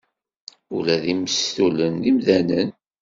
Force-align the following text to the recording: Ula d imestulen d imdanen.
Ula 0.75 0.95
d 1.03 1.05
imestulen 1.13 1.93
d 2.03 2.05
imdanen. 2.09 2.69